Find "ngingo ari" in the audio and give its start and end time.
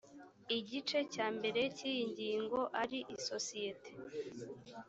2.11-2.99